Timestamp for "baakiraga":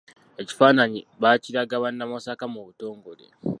1.21-1.75